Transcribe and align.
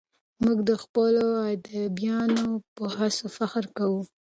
موږ 0.43 0.57
د 0.69 0.71
خپلو 0.83 1.25
ادیبانو 1.53 2.45
په 2.75 2.83
هڅو 2.97 3.25
فخر 3.37 3.63
کوو. 3.77 4.01